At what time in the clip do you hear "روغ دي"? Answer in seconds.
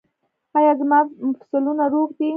1.93-2.29